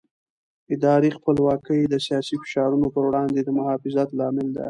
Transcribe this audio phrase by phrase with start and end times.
[0.75, 4.59] اداري خپلواکي د سیاسي فشارونو پر وړاندې د محافظت لامل ده